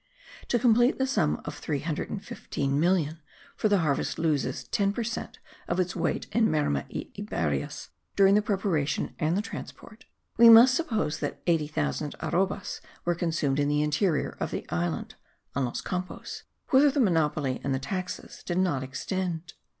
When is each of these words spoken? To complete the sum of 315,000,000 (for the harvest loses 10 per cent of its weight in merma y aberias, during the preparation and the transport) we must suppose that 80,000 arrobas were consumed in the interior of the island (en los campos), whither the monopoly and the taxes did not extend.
To 0.47 0.57
complete 0.57 0.97
the 0.97 1.05
sum 1.05 1.39
of 1.45 1.53
315,000,000 1.61 3.19
(for 3.55 3.69
the 3.69 3.77
harvest 3.77 4.17
loses 4.17 4.63
10 4.63 4.93
per 4.93 5.03
cent 5.03 5.37
of 5.67 5.79
its 5.79 5.95
weight 5.95 6.25
in 6.31 6.47
merma 6.49 6.85
y 6.91 7.11
aberias, 7.19 7.89
during 8.15 8.33
the 8.33 8.41
preparation 8.41 9.13
and 9.19 9.37
the 9.37 9.43
transport) 9.43 10.05
we 10.37 10.49
must 10.49 10.73
suppose 10.73 11.19
that 11.19 11.43
80,000 11.45 12.15
arrobas 12.19 12.81
were 13.05 13.13
consumed 13.13 13.59
in 13.59 13.67
the 13.67 13.83
interior 13.83 14.35
of 14.39 14.49
the 14.49 14.65
island 14.71 15.13
(en 15.55 15.65
los 15.65 15.81
campos), 15.81 16.45
whither 16.69 16.89
the 16.89 16.99
monopoly 16.99 17.61
and 17.63 17.75
the 17.75 17.77
taxes 17.77 18.41
did 18.43 18.57
not 18.57 18.81
extend. 18.81 19.53